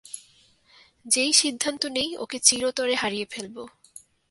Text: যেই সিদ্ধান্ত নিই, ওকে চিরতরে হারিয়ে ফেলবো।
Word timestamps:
যেই 1.05 1.31
সিদ্ধান্ত 1.33 1.81
নিই, 1.85 2.09
ওকে 2.17 2.37
চিরতরে 2.39 2.93
হারিয়ে 2.95 3.27
ফেলবো। 3.31 3.63